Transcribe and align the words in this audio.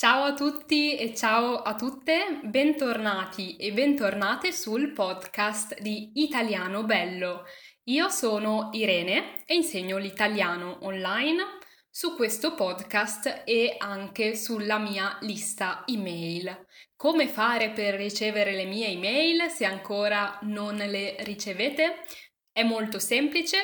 Ciao 0.00 0.22
a 0.22 0.32
tutti 0.32 0.96
e 0.96 1.14
ciao 1.14 1.56
a 1.56 1.74
tutte, 1.74 2.40
bentornati 2.44 3.56
e 3.56 3.70
bentornate 3.70 4.50
sul 4.50 4.92
podcast 4.92 5.78
di 5.78 6.12
Italiano 6.14 6.84
Bello. 6.84 7.44
Io 7.84 8.08
sono 8.08 8.70
Irene 8.72 9.44
e 9.44 9.56
insegno 9.56 9.98
l'italiano 9.98 10.78
online 10.86 11.42
su 11.90 12.16
questo 12.16 12.54
podcast 12.54 13.42
e 13.44 13.74
anche 13.76 14.36
sulla 14.36 14.78
mia 14.78 15.18
lista 15.20 15.84
email. 15.86 16.66
Come 16.96 17.28
fare 17.28 17.68
per 17.68 17.96
ricevere 17.96 18.52
le 18.52 18.64
mie 18.64 18.86
email 18.86 19.50
se 19.50 19.66
ancora 19.66 20.38
non 20.44 20.76
le 20.76 21.16
ricevete? 21.24 22.04
È 22.50 22.62
molto 22.62 22.98
semplice. 22.98 23.58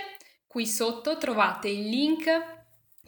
Qui 0.47 0.67
sotto 0.67 1.17
trovate 1.17 1.69
il 1.69 1.89
link 1.89 2.56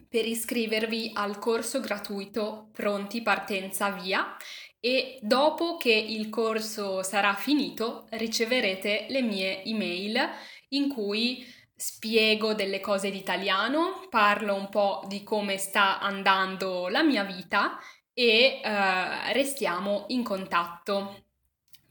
per 0.08 0.26
iscrivervi 0.26 1.12
al 1.14 1.38
corso 1.38 1.80
gratuito 1.80 2.68
Pronti 2.72 3.22
Partenza 3.22 3.90
Via 3.90 4.36
e 4.80 5.18
dopo 5.22 5.76
che 5.76 5.92
il 5.92 6.28
corso 6.28 7.02
sarà 7.02 7.34
finito 7.34 8.06
riceverete 8.10 9.06
le 9.08 9.22
mie 9.22 9.64
email 9.64 10.28
in 10.68 10.88
cui 10.88 11.44
spiego 11.74 12.54
delle 12.54 12.80
cose 12.80 13.10
di 13.10 13.18
italiano, 13.18 14.06
parlo 14.08 14.54
un 14.54 14.68
po' 14.68 15.04
di 15.06 15.22
come 15.22 15.58
sta 15.58 16.00
andando 16.00 16.88
la 16.88 17.02
mia 17.02 17.22
vita 17.24 17.78
e 18.12 18.60
eh, 18.62 19.32
restiamo 19.32 20.06
in 20.08 20.24
contatto. 20.24 21.24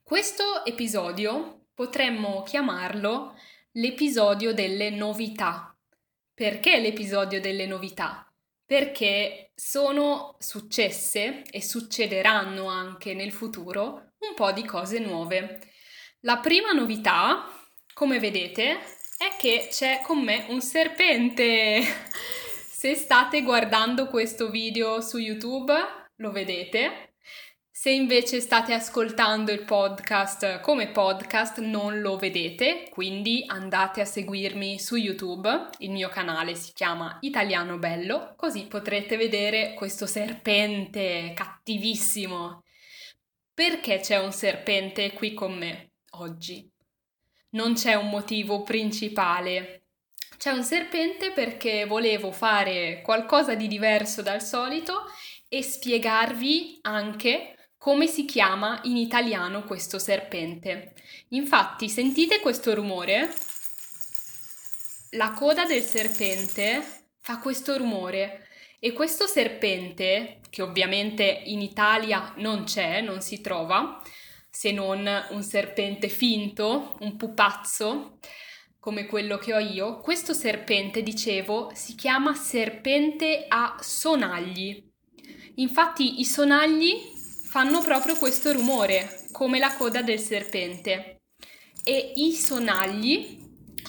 Questo 0.03 0.65
episodio 0.65 1.67
potremmo 1.73 2.43
chiamarlo 2.43 3.35
l'episodio 3.73 4.53
delle 4.53 4.89
novità 4.89 5.76
perché 6.37 6.77
l'episodio 6.77 7.41
delle 7.41 7.65
novità? 7.65 8.31
Perché 8.63 9.53
sono 9.55 10.35
successe 10.37 11.41
e 11.49 11.63
succederanno 11.63 12.67
anche 12.67 13.15
nel 13.15 13.31
futuro 13.31 14.11
un 14.19 14.35
po' 14.35 14.51
di 14.51 14.63
cose 14.63 14.99
nuove. 14.99 15.59
La 16.19 16.37
prima 16.37 16.73
novità, 16.73 17.51
come 17.91 18.19
vedete, 18.19 18.77
è 19.17 19.35
che 19.35 19.69
c'è 19.71 20.01
con 20.03 20.21
me 20.21 20.45
un 20.49 20.61
serpente. 20.61 21.81
Se 22.69 22.93
state 22.93 23.41
guardando 23.41 24.05
questo 24.05 24.51
video 24.51 25.01
su 25.01 25.17
YouTube, 25.17 25.73
lo 26.17 26.31
vedete. 26.31 27.06
Se 27.79 27.91
invece 27.91 28.41
state 28.41 28.73
ascoltando 28.73 29.51
il 29.51 29.63
podcast 29.63 30.61
come 30.61 30.87
podcast 30.87 31.59
non 31.59 32.01
lo 32.01 32.17
vedete, 32.17 32.89
quindi 32.89 33.43
andate 33.45 34.01
a 34.01 34.05
seguirmi 34.05 34.79
su 34.79 34.95
YouTube, 34.95 35.69
il 35.77 35.91
mio 35.91 36.09
canale 36.09 36.55
si 36.55 36.73
chiama 36.73 37.19
Italiano 37.21 37.77
Bello, 37.77 38.33
così 38.35 38.65
potrete 38.65 39.15
vedere 39.15 39.75
questo 39.75 40.07
serpente 40.07 41.33
cattivissimo. 41.35 42.63
Perché 43.53 43.99
c'è 43.99 44.17
un 44.17 44.31
serpente 44.31 45.13
qui 45.13 45.35
con 45.35 45.55
me 45.55 45.91
oggi? 46.13 46.67
Non 47.51 47.75
c'è 47.75 47.93
un 47.93 48.09
motivo 48.09 48.63
principale. 48.63 49.83
C'è 50.35 50.49
un 50.49 50.63
serpente 50.63 51.31
perché 51.31 51.85
volevo 51.85 52.31
fare 52.31 53.03
qualcosa 53.03 53.53
di 53.53 53.67
diverso 53.67 54.23
dal 54.23 54.41
solito 54.41 55.03
e 55.47 55.61
spiegarvi 55.61 56.79
anche 56.81 57.51
come 57.87 58.07
si 58.07 58.25
chiama 58.25 58.81
in 58.83 58.97
italiano 58.97 59.63
questo 59.63 59.97
serpente. 59.97 60.91
Infatti, 61.29 61.87
sentite 61.87 62.41
questo 62.41 62.75
rumore? 62.75 63.33
La 65.11 65.31
coda 65.31 65.63
del 65.63 65.83
serpente 65.83 66.83
fa 67.17 67.39
questo 67.39 67.77
rumore 67.77 68.45
e 68.81 68.91
questo 68.91 69.25
serpente, 69.25 70.41
che 70.49 70.61
ovviamente 70.61 71.23
in 71.45 71.61
Italia 71.61 72.33
non 72.39 72.65
c'è, 72.65 72.99
non 72.99 73.21
si 73.21 73.39
trova, 73.39 74.01
se 74.49 74.73
non 74.73 75.09
un 75.29 75.41
serpente 75.41 76.09
finto, 76.09 76.97
un 76.99 77.15
pupazzo, 77.15 78.17
come 78.81 79.05
quello 79.05 79.37
che 79.37 79.53
ho 79.53 79.59
io, 79.59 80.01
questo 80.01 80.33
serpente, 80.33 81.01
dicevo, 81.01 81.71
si 81.73 81.95
chiama 81.95 82.33
serpente 82.33 83.45
a 83.47 83.77
sonagli. 83.79 84.83
Infatti 85.55 86.19
i 86.19 86.25
sonagli 86.25 87.15
fanno 87.47 87.81
proprio 87.81 88.17
questo 88.17 88.51
rumore, 88.51 89.25
come 89.31 89.57
la 89.57 89.73
coda 89.73 90.01
del 90.01 90.19
serpente. 90.19 91.21
E 91.81 92.11
i 92.15 92.33
sonagli 92.33 93.39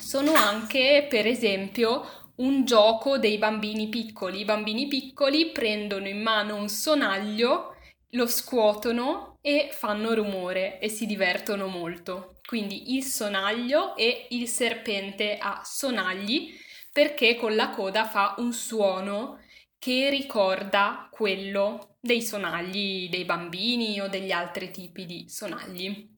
sono 0.00 0.32
anche, 0.34 1.06
per 1.08 1.26
esempio, 1.26 2.30
un 2.36 2.64
gioco 2.64 3.18
dei 3.18 3.36
bambini 3.36 3.88
piccoli. 3.88 4.40
I 4.40 4.44
bambini 4.44 4.86
piccoli 4.86 5.50
prendono 5.50 6.06
in 6.06 6.22
mano 6.22 6.54
un 6.54 6.68
sonaglio, 6.68 7.74
lo 8.12 8.26
scuotono 8.28 9.38
e 9.40 9.70
fanno 9.72 10.14
rumore 10.14 10.78
e 10.78 10.88
si 10.88 11.04
divertono 11.04 11.66
molto. 11.66 12.36
Quindi 12.46 12.94
il 12.94 13.02
sonaglio 13.02 13.96
e 13.96 14.28
il 14.30 14.46
serpente 14.46 15.36
a 15.36 15.62
sonagli 15.64 16.56
perché 16.92 17.34
con 17.34 17.56
la 17.56 17.70
coda 17.70 18.06
fa 18.06 18.34
un 18.38 18.52
suono 18.52 19.40
che 19.78 20.10
ricorda 20.10 21.08
quello 21.10 21.96
dei 22.00 22.22
sonagli 22.22 23.08
dei 23.08 23.24
bambini 23.24 24.00
o 24.00 24.08
degli 24.08 24.30
altri 24.30 24.70
tipi 24.70 25.06
di 25.06 25.28
sonagli. 25.28 26.16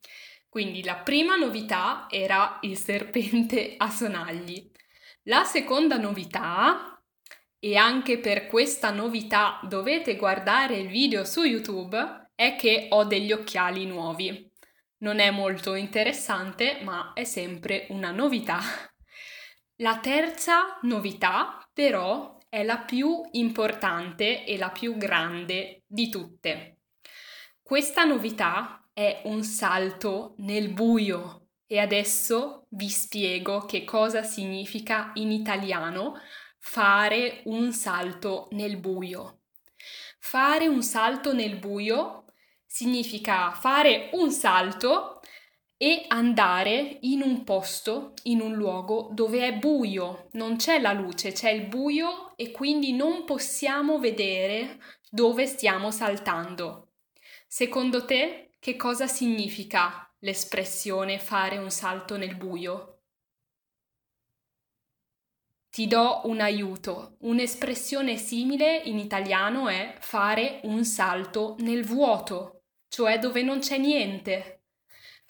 Quindi 0.49 0.83
la 0.83 0.97
prima 0.97 1.37
novità 1.37 2.07
era 2.11 2.59
il 2.63 2.77
serpente 2.77 3.75
a 3.77 3.89
sonagli. 3.89 4.71
La 5.25 5.45
seconda 5.45 5.97
novità, 5.97 7.01
e 7.59 7.77
anche 7.77 8.19
per 8.19 8.47
questa 8.47 8.91
novità 8.91 9.61
dovete 9.63 10.17
guardare 10.17 10.79
il 10.79 10.89
video 10.89 11.25
su 11.25 11.43
YouTube, 11.43 12.31
è 12.35 12.57
che 12.57 12.89
ho 12.91 13.05
degli 13.05 13.33
occhiali 13.33 13.85
nuovi. 13.85 14.51
Non 14.99 15.19
è 15.19 15.31
molto 15.31 15.75
interessante, 15.75 16.81
ma 16.83 17.13
è 17.13 17.25
sempre 17.25 17.87
una 17.91 18.11
novità. 18.11 18.61
La 19.77 19.99
terza 19.99 20.79
novità, 20.83 21.69
però, 21.73 22.39
è 22.51 22.65
la 22.65 22.79
più 22.79 23.23
importante 23.31 24.45
e 24.45 24.59
la 24.59 24.71
più 24.71 24.97
grande 24.97 25.85
di 25.87 26.11
tutte. 26.11 26.79
Questa 27.63 28.05
novità 28.05 28.91
è 28.93 29.23
un 29.25 29.45
salto 29.45 30.35
nel 30.39 30.73
buio 30.73 31.47
e 31.67 31.79
adesso 31.79 32.67
vi 32.71 32.89
spiego 32.89 33.61
che 33.61 33.85
cosa 33.85 34.25
significa 34.25 35.13
in 35.15 35.31
italiano 35.31 36.21
fare 36.59 37.43
un 37.45 37.73
salto 37.73 38.49
nel 38.51 38.79
buio. 38.79 39.43
Fare 40.19 40.67
un 40.67 40.83
salto 40.83 41.33
nel 41.33 41.57
buio 41.57 42.25
significa 42.67 43.53
fare 43.53 44.11
un 44.15 44.33
salto 44.33 45.21
e 45.83 46.05
andare 46.09 46.99
in 47.01 47.23
un 47.23 47.43
posto, 47.43 48.13
in 48.25 48.43
un 48.43 48.53
luogo 48.53 49.09
dove 49.13 49.47
è 49.47 49.57
buio, 49.57 50.29
non 50.33 50.57
c'è 50.57 50.79
la 50.79 50.93
luce, 50.93 51.33
c'è 51.33 51.49
il 51.49 51.69
buio 51.69 52.37
e 52.37 52.51
quindi 52.51 52.93
non 52.93 53.25
possiamo 53.25 53.99
vedere 53.99 54.79
dove 55.09 55.47
stiamo 55.47 55.91
saltando. 55.91 56.91
Secondo 57.47 58.05
te 58.05 58.51
che 58.59 58.77
cosa 58.77 59.07
significa 59.07 60.07
l'espressione 60.19 61.19
fare 61.19 61.57
un 61.57 61.71
salto 61.71 62.19
nel 62.19 62.37
buio? 62.37 62.99
Ti 65.71 65.87
do 65.87 66.21
un 66.25 66.41
aiuto. 66.41 67.17
Un'espressione 67.21 68.19
simile 68.19 68.83
in 68.85 68.99
italiano 68.99 69.69
è 69.69 69.97
fare 69.99 70.61
un 70.65 70.85
salto 70.85 71.57
nel 71.61 71.85
vuoto, 71.87 72.65
cioè 72.89 73.19
dove 73.19 73.43
non 73.43 73.61
c'è 73.61 73.79
niente, 73.79 74.60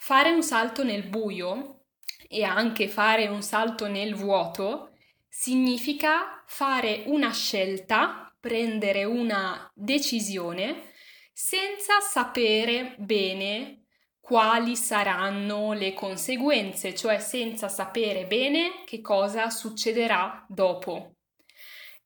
Fare 0.03 0.31
un 0.31 0.41
salto 0.41 0.83
nel 0.83 1.03
buio 1.03 1.83
e 2.27 2.43
anche 2.43 2.87
fare 2.87 3.27
un 3.27 3.43
salto 3.43 3.87
nel 3.87 4.15
vuoto 4.15 4.93
significa 5.29 6.43
fare 6.47 7.03
una 7.05 7.31
scelta, 7.31 8.35
prendere 8.39 9.03
una 9.03 9.69
decisione 9.75 10.91
senza 11.31 11.99
sapere 11.99 12.95
bene 12.97 13.83
quali 14.19 14.75
saranno 14.75 15.73
le 15.73 15.93
conseguenze, 15.93 16.95
cioè 16.95 17.19
senza 17.19 17.69
sapere 17.69 18.25
bene 18.25 18.83
che 18.85 19.01
cosa 19.01 19.51
succederà 19.51 20.43
dopo. 20.49 21.17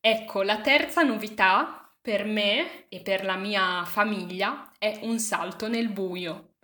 Ecco, 0.01 0.41
la 0.41 0.59
terza 0.59 1.01
novità 1.01 1.95
per 2.01 2.25
me 2.25 2.89
e 2.89 3.00
per 3.00 3.24
la 3.24 3.38
mia 3.38 3.86
famiglia 3.86 4.74
è 4.77 5.00
un 5.03 5.18
salto 5.18 5.69
nel 5.69 5.94
buio. 5.94 6.55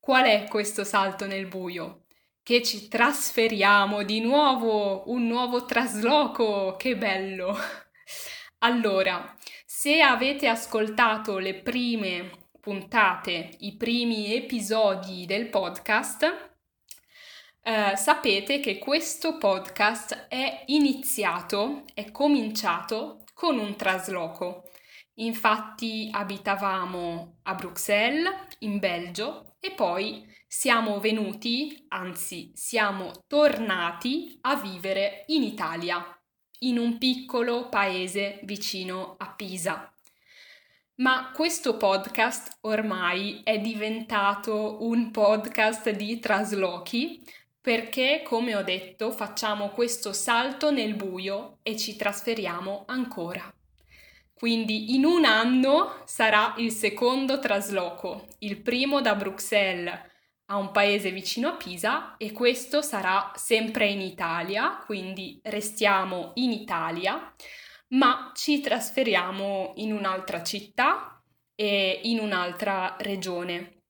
Qual 0.00 0.24
è 0.24 0.46
questo 0.48 0.82
salto 0.82 1.26
nel 1.26 1.46
buio? 1.46 2.06
Che 2.42 2.62
ci 2.62 2.88
trasferiamo 2.88 4.02
di 4.02 4.20
nuovo, 4.20 5.10
un 5.10 5.26
nuovo 5.26 5.66
trasloco, 5.66 6.74
che 6.76 6.96
bello! 6.96 7.54
Allora, 8.62 9.36
se 9.64 10.00
avete 10.02 10.46
ascoltato 10.46 11.38
le 11.38 11.62
prime 11.62 12.48
puntate, 12.60 13.56
i 13.60 13.76
primi 13.76 14.34
episodi 14.34 15.24
del 15.24 15.48
podcast, 15.48 16.50
eh, 17.62 17.96
sapete 17.96 18.60
che 18.60 18.78
questo 18.78 19.38
podcast 19.38 20.26
è 20.28 20.64
iniziato, 20.66 21.84
è 21.94 22.10
cominciato 22.10 23.24
con 23.32 23.58
un 23.58 23.76
trasloco. 23.76 24.64
Infatti 25.14 26.10
abitavamo 26.12 27.38
a 27.44 27.54
Bruxelles, 27.54 28.34
in 28.58 28.78
Belgio, 28.78 29.49
e 29.60 29.72
poi 29.72 30.26
siamo 30.46 30.98
venuti, 30.98 31.84
anzi 31.88 32.50
siamo 32.54 33.12
tornati 33.28 34.38
a 34.40 34.56
vivere 34.56 35.24
in 35.28 35.42
Italia, 35.42 36.04
in 36.60 36.78
un 36.78 36.98
piccolo 36.98 37.68
paese 37.68 38.40
vicino 38.42 39.14
a 39.18 39.32
Pisa. 39.32 39.94
Ma 40.96 41.30
questo 41.32 41.76
podcast 41.76 42.58
ormai 42.62 43.42
è 43.44 43.58
diventato 43.58 44.84
un 44.84 45.10
podcast 45.10 45.90
di 45.90 46.18
traslochi 46.18 47.22
perché, 47.60 48.22
come 48.24 48.56
ho 48.56 48.62
detto, 48.62 49.10
facciamo 49.12 49.68
questo 49.68 50.12
salto 50.12 50.70
nel 50.70 50.94
buio 50.94 51.58
e 51.62 51.76
ci 51.76 51.94
trasferiamo 51.94 52.84
ancora. 52.86 53.54
Quindi 54.40 54.94
in 54.94 55.04
un 55.04 55.26
anno 55.26 56.00
sarà 56.06 56.54
il 56.56 56.72
secondo 56.72 57.38
trasloco, 57.40 58.26
il 58.38 58.62
primo 58.62 59.02
da 59.02 59.14
Bruxelles 59.14 60.00
a 60.46 60.56
un 60.56 60.70
paese 60.70 61.10
vicino 61.10 61.48
a 61.48 61.56
Pisa 61.56 62.16
e 62.16 62.32
questo 62.32 62.80
sarà 62.80 63.32
sempre 63.34 63.88
in 63.88 64.00
Italia, 64.00 64.78
quindi 64.86 65.38
restiamo 65.42 66.30
in 66.36 66.52
Italia, 66.52 67.34
ma 67.88 68.32
ci 68.34 68.62
trasferiamo 68.62 69.72
in 69.74 69.92
un'altra 69.92 70.42
città 70.42 71.22
e 71.54 72.00
in 72.04 72.18
un'altra 72.18 72.96
regione. 73.00 73.82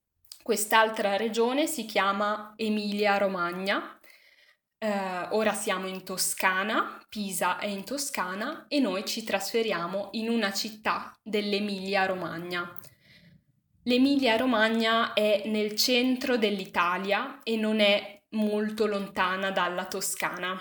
Quest'altra 0.43 1.17
regione 1.17 1.69
si 1.69 1.85
chiama 1.85 2.55
Emilia-Romagna 2.57 4.00
Uh, 4.83 5.37
ora 5.37 5.53
siamo 5.53 5.89
in 5.89 6.05
Toscana, 6.05 7.05
Pisa 7.11 7.59
è 7.59 7.67
in 7.67 7.85
Toscana 7.85 8.65
e 8.67 8.81
noi 8.81 9.05
ci 9.05 9.23
trasferiamo 9.25 10.09
in 10.13 10.31
una 10.31 10.55
città 10.55 11.15
dell'Emilia-Romagna. 11.23 12.81
L'Emilia-Romagna 13.83 15.13
è 15.13 15.43
nel 15.49 15.77
centro 15.77 16.39
dell'Italia 16.39 17.43
e 17.43 17.57
non 17.57 17.81
è 17.81 18.23
molto 18.31 18.87
lontana 18.87 19.51
dalla 19.51 19.85
Toscana. 19.85 20.59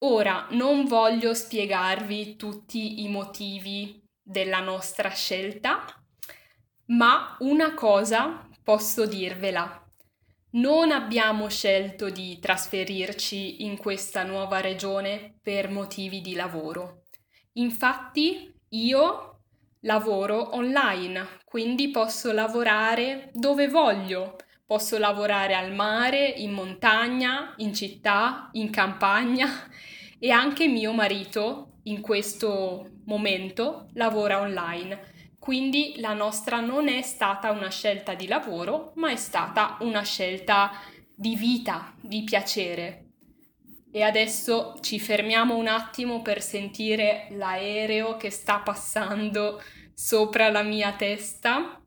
Ora 0.00 0.46
non 0.50 0.84
voglio 0.84 1.32
spiegarvi 1.32 2.36
tutti 2.36 3.04
i 3.04 3.08
motivi 3.08 4.06
della 4.20 4.60
nostra 4.60 5.08
scelta, 5.08 5.86
ma 6.88 7.36
una 7.38 7.72
cosa 7.72 8.46
posso 8.62 9.06
dirvela 9.06 9.83
non 10.54 10.92
abbiamo 10.92 11.48
scelto 11.48 12.10
di 12.10 12.38
trasferirci 12.38 13.64
in 13.64 13.76
questa 13.76 14.22
nuova 14.22 14.60
regione 14.60 15.38
per 15.42 15.70
motivi 15.70 16.20
di 16.20 16.34
lavoro. 16.34 17.02
Infatti 17.54 18.52
io 18.70 19.40
lavoro 19.80 20.54
online, 20.54 21.40
quindi 21.44 21.90
posso 21.90 22.32
lavorare 22.32 23.30
dove 23.32 23.68
voglio. 23.68 24.36
Posso 24.66 24.96
lavorare 24.96 25.54
al 25.54 25.74
mare, 25.74 26.26
in 26.26 26.52
montagna, 26.52 27.54
in 27.58 27.74
città, 27.74 28.48
in 28.52 28.70
campagna 28.70 29.48
e 30.18 30.30
anche 30.30 30.68
mio 30.68 30.92
marito 30.92 31.80
in 31.82 32.00
questo 32.00 33.00
momento 33.04 33.88
lavora 33.92 34.40
online 34.40 35.12
quindi 35.44 35.96
la 35.98 36.14
nostra 36.14 36.60
non 36.60 36.88
è 36.88 37.02
stata 37.02 37.50
una 37.50 37.68
scelta 37.68 38.14
di 38.14 38.26
lavoro, 38.26 38.92
ma 38.94 39.10
è 39.10 39.16
stata 39.16 39.76
una 39.80 40.00
scelta 40.00 40.70
di 41.14 41.36
vita, 41.36 41.94
di 42.00 42.24
piacere. 42.24 43.08
E 43.92 44.00
adesso 44.00 44.74
ci 44.80 44.98
fermiamo 44.98 45.54
un 45.54 45.66
attimo 45.66 46.22
per 46.22 46.40
sentire 46.40 47.26
l'aereo 47.32 48.16
che 48.16 48.30
sta 48.30 48.60
passando 48.60 49.62
sopra 49.92 50.48
la 50.48 50.62
mia 50.62 50.94
testa. 50.94 51.78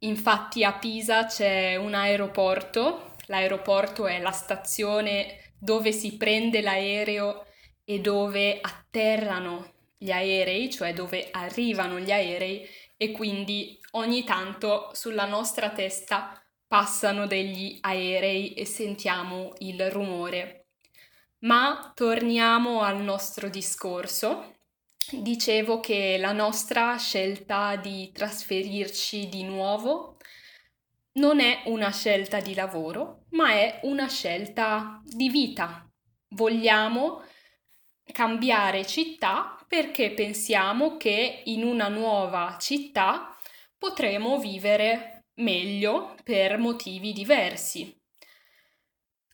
Infatti 0.00 0.64
a 0.64 0.72
Pisa 0.72 1.26
c'è 1.26 1.76
un 1.76 1.94
aeroporto, 1.94 3.14
l'aeroporto 3.26 4.08
è 4.08 4.18
la 4.18 4.32
stazione 4.32 5.52
dove 5.60 5.92
si 5.92 6.16
prende 6.16 6.60
l'aereo 6.60 7.46
e 7.84 8.00
dove 8.00 8.58
atterrano 8.60 9.76
gli 9.98 10.10
aerei, 10.10 10.70
cioè 10.70 10.94
dove 10.94 11.28
arrivano 11.32 11.98
gli 11.98 12.12
aerei 12.12 12.66
e 12.96 13.10
quindi 13.10 13.78
ogni 13.92 14.24
tanto 14.24 14.90
sulla 14.92 15.26
nostra 15.26 15.70
testa 15.70 16.40
passano 16.66 17.26
degli 17.26 17.78
aerei 17.80 18.54
e 18.54 18.64
sentiamo 18.64 19.54
il 19.58 19.90
rumore. 19.90 20.66
Ma 21.40 21.92
torniamo 21.94 22.82
al 22.82 23.00
nostro 23.00 23.48
discorso. 23.48 24.54
Dicevo 25.10 25.80
che 25.80 26.16
la 26.18 26.32
nostra 26.32 26.96
scelta 26.96 27.76
di 27.76 28.10
trasferirci 28.12 29.28
di 29.28 29.44
nuovo 29.44 30.18
non 31.12 31.40
è 31.40 31.62
una 31.66 31.90
scelta 31.90 32.40
di 32.40 32.54
lavoro, 32.54 33.24
ma 33.30 33.52
è 33.52 33.80
una 33.84 34.08
scelta 34.08 35.00
di 35.04 35.28
vita. 35.30 35.88
Vogliamo 36.30 37.22
cambiare 38.12 38.86
città 38.86 39.58
perché 39.66 40.12
pensiamo 40.12 40.96
che 40.96 41.42
in 41.44 41.62
una 41.62 41.88
nuova 41.88 42.56
città 42.58 43.36
potremo 43.76 44.38
vivere 44.38 45.26
meglio 45.34 46.14
per 46.24 46.58
motivi 46.58 47.12
diversi. 47.12 47.94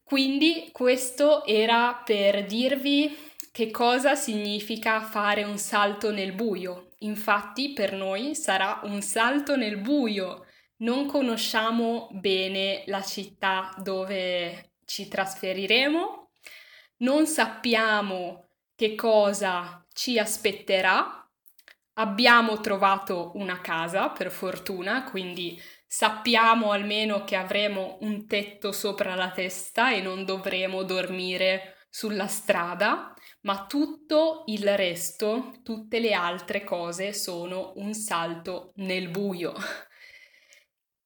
Quindi 0.03 0.69
questo 0.73 1.45
era 1.47 2.03
per 2.05 2.45
dirvi 2.45 3.17
che 3.51 3.71
cosa 3.71 4.15
significa 4.15 5.01
fare 5.03 5.45
un 5.45 5.57
salto 5.59 6.11
nel 6.11 6.33
buio. 6.33 6.95
Infatti 6.99 7.73
per 7.73 7.93
noi 7.95 8.35
sarà 8.35 8.81
un 8.85 9.01
salto 9.01 9.57
nel 9.57 9.79
buio. 9.79 10.47
Non 10.79 11.07
conosciamo 11.07 12.09
bene 12.11 12.83
la 12.87 13.03
città 13.03 13.73
dove 13.81 14.73
ci 14.85 15.09
trasferiremo, 15.09 16.31
non 16.99 17.27
sappiamo 17.27 18.44
che 18.75 18.95
cosa 18.95 19.85
ci 19.93 20.19
aspetterà. 20.19 21.21
Abbiamo 21.95 22.61
trovato 22.61 23.33
una 23.35 23.61
casa, 23.61 24.11
per 24.11 24.31
fortuna, 24.31 25.05
quindi 25.05 25.61
sappiamo 25.87 26.73
almeno 26.73 27.23
che 27.25 27.37
avremo 27.37 27.99
un 28.01 28.27
tetto 28.27 28.73
sopra 28.73 29.15
la 29.15 29.31
testa 29.31 29.93
e 29.93 30.01
non 30.01 30.25
dovremo 30.25 30.83
dormire 30.83 31.87
sulla 31.89 32.27
strada, 32.27 33.15
ma 33.43 33.67
tutto 33.67 34.43
il 34.47 34.77
resto, 34.77 35.61
tutte 35.63 36.01
le 36.01 36.13
altre 36.13 36.65
cose 36.65 37.13
sono 37.13 37.75
un 37.77 37.95
salto 37.95 38.73
nel 38.77 39.09
buio. 39.09 39.55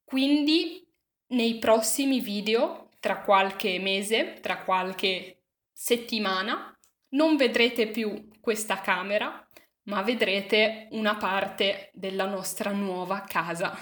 Quindi 0.03 0.91
nei 1.33 1.59
prossimi 1.59 2.21
video, 2.21 2.89
tra 3.01 3.21
qualche 3.21 3.79
mese, 3.79 4.39
tra 4.41 4.63
qualche 4.63 5.43
settimana, 5.71 6.78
non 7.11 7.37
vedrete 7.37 7.89
più 7.89 8.29
questa 8.41 8.81
camera, 8.81 9.47
ma 9.85 10.03
vedrete 10.03 10.89
una 10.91 11.17
parte 11.17 11.91
della 11.95 12.27
nostra 12.27 12.73
nuova 12.73 13.21
casa. 13.23 13.77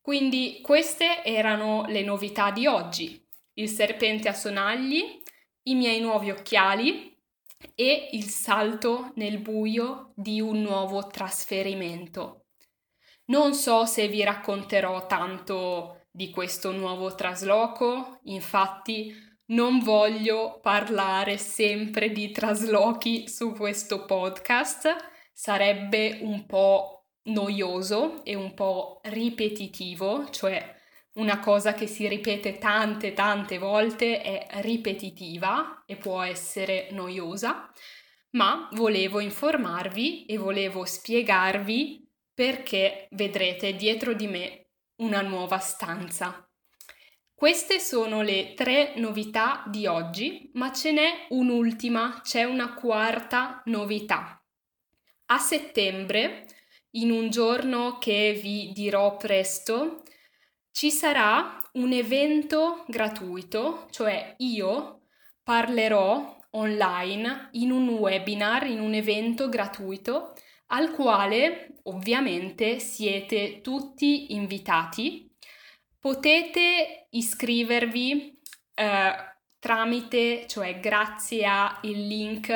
Quindi 0.00 0.60
queste 0.62 1.22
erano 1.22 1.84
le 1.86 2.02
novità 2.02 2.50
di 2.50 2.66
oggi. 2.66 3.24
Il 3.54 3.68
serpente 3.68 4.28
a 4.28 4.32
sonagli, 4.32 5.22
i 5.64 5.74
miei 5.74 6.00
nuovi 6.00 6.30
occhiali 6.30 7.16
e 7.74 8.08
il 8.12 8.24
salto 8.24 9.12
nel 9.16 9.38
buio 9.38 10.12
di 10.16 10.40
un 10.40 10.62
nuovo 10.62 11.06
trasferimento. 11.06 12.46
Non 13.26 13.54
so 13.54 13.84
se 13.84 14.08
vi 14.08 14.24
racconterò 14.24 15.06
tanto 15.06 16.06
di 16.10 16.30
questo 16.30 16.72
nuovo 16.72 17.14
trasloco, 17.14 18.18
infatti 18.24 19.14
non 19.50 19.80
voglio 19.80 20.58
parlare 20.60 21.38
sempre 21.38 22.10
di 22.10 22.30
traslochi 22.30 23.28
su 23.28 23.52
questo 23.52 24.04
podcast, 24.04 24.94
sarebbe 25.32 26.18
un 26.22 26.46
po' 26.46 27.06
noioso 27.24 28.24
e 28.24 28.34
un 28.34 28.54
po' 28.54 29.00
ripetitivo, 29.04 30.28
cioè 30.30 30.78
una 31.14 31.40
cosa 31.40 31.74
che 31.74 31.86
si 31.86 32.06
ripete 32.06 32.58
tante 32.58 33.12
tante 33.12 33.58
volte 33.58 34.22
è 34.22 34.46
ripetitiva 34.60 35.82
e 35.84 35.96
può 35.96 36.22
essere 36.22 36.88
noiosa, 36.92 37.70
ma 38.32 38.68
volevo 38.72 39.18
informarvi 39.18 40.26
e 40.26 40.38
volevo 40.38 40.84
spiegarvi 40.84 42.08
perché 42.32 43.08
vedrete 43.10 43.74
dietro 43.74 44.14
di 44.14 44.28
me 44.28 44.68
una 44.96 45.20
nuova 45.20 45.58
stanza. 45.58 46.49
Queste 47.40 47.80
sono 47.80 48.20
le 48.20 48.52
tre 48.52 48.92
novità 48.96 49.64
di 49.66 49.86
oggi, 49.86 50.50
ma 50.56 50.70
ce 50.72 50.92
n'è 50.92 51.26
un'ultima, 51.30 52.20
c'è 52.22 52.44
una 52.44 52.74
quarta 52.74 53.62
novità. 53.64 54.44
A 55.24 55.38
settembre, 55.38 56.44
in 56.96 57.10
un 57.10 57.30
giorno 57.30 57.96
che 57.96 58.38
vi 58.38 58.72
dirò 58.74 59.16
presto, 59.16 60.02
ci 60.70 60.90
sarà 60.90 61.58
un 61.72 61.92
evento 61.92 62.84
gratuito, 62.86 63.86
cioè 63.90 64.34
io 64.40 65.06
parlerò 65.42 66.38
online 66.50 67.48
in 67.52 67.70
un 67.70 67.88
webinar, 67.88 68.66
in 68.66 68.80
un 68.80 68.92
evento 68.92 69.48
gratuito 69.48 70.34
al 70.66 70.90
quale 70.90 71.78
ovviamente 71.84 72.80
siete 72.80 73.62
tutti 73.62 74.34
invitati. 74.34 75.29
Potete 76.00 77.08
iscrivervi 77.10 78.40
eh, 78.74 79.12
tramite, 79.58 80.46
cioè 80.48 80.80
grazie 80.80 81.44
al 81.44 81.78
link 81.82 82.52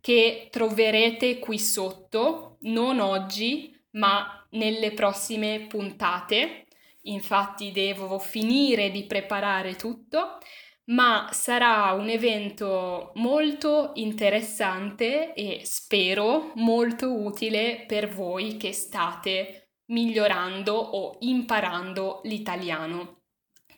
che 0.00 0.48
troverete 0.50 1.38
qui 1.38 1.58
sotto, 1.58 2.58
non 2.60 3.00
oggi, 3.00 3.74
ma 3.92 4.46
nelle 4.50 4.92
prossime 4.92 5.66
puntate. 5.66 6.66
Infatti 7.02 7.72
devo 7.72 8.18
finire 8.18 8.90
di 8.90 9.04
preparare 9.04 9.74
tutto 9.74 10.38
ma 10.86 11.28
sarà 11.32 11.92
un 11.92 12.08
evento 12.08 13.10
molto 13.14 13.92
interessante 13.94 15.32
e 15.34 15.62
spero 15.64 16.52
molto 16.56 17.12
utile 17.12 17.84
per 17.86 18.08
voi 18.08 18.56
che 18.56 18.72
state 18.72 19.65
migliorando 19.86 20.72
o 20.74 21.16
imparando 21.20 22.20
l'italiano. 22.24 23.22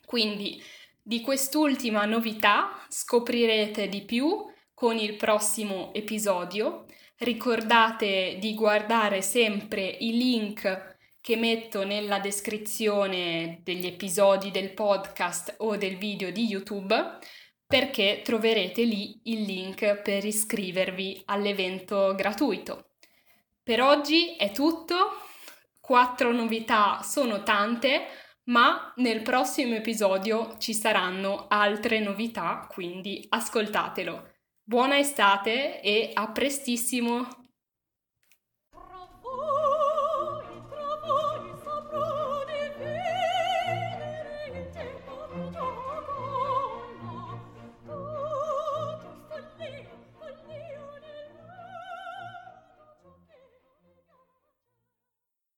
Quindi 0.05 0.61
di 1.01 1.21
quest'ultima 1.21 2.05
novità 2.05 2.85
scoprirete 2.87 3.87
di 3.87 4.03
più 4.03 4.45
con 4.73 4.97
il 4.97 5.15
prossimo 5.15 5.93
episodio. 5.93 6.85
Ricordate 7.17 8.37
di 8.39 8.53
guardare 8.53 9.21
sempre 9.21 9.81
i 9.85 10.15
link 10.15 10.97
che 11.21 11.35
metto 11.35 11.83
nella 11.83 12.19
descrizione 12.19 13.59
degli 13.63 13.85
episodi 13.85 14.51
del 14.51 14.73
podcast 14.73 15.55
o 15.57 15.75
del 15.75 15.97
video 15.97 16.31
di 16.31 16.45
YouTube 16.45 17.17
perché 17.67 18.21
troverete 18.23 18.81
lì 18.83 19.19
il 19.25 19.43
link 19.43 20.01
per 20.01 20.25
iscrivervi 20.25 21.21
all'evento 21.25 22.15
gratuito. 22.15 22.93
Per 23.61 23.79
oggi 23.81 24.35
è 24.37 24.51
tutto, 24.51 24.95
quattro 25.89 26.31
novità 26.31 27.01
sono 27.01 27.41
tante, 27.41 28.05
ma 28.49 28.93
nel 28.97 29.23
prossimo 29.23 29.73
episodio 29.73 30.55
ci 30.59 30.71
saranno 30.75 31.47
altre 31.47 31.99
novità, 31.99 32.67
quindi 32.69 33.25
ascoltatelo. 33.27 34.33
Buona 34.61 34.99
estate 34.99 35.81
e 35.81 36.11
a 36.13 36.31
prestissimo! 36.31 37.38